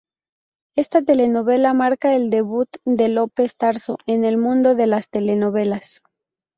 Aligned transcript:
Esta 0.75 1.03
telenovela 1.03 1.75
marca 1.75 2.15
el 2.15 2.31
debut 2.31 2.67
de 2.85 3.07
López 3.07 3.55
Tarso 3.55 3.99
en 4.07 4.25
el 4.25 4.35
mundo 4.39 4.73
de 4.73 4.87
las 4.87 5.09
telenovelas. 5.11 6.01